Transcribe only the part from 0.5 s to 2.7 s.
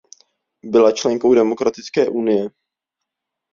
Byla členkou Demokratické unie.